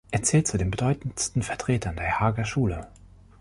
[0.09, 2.87] Er zählt zu den bedeutendsten Vertretern der Haager Schule.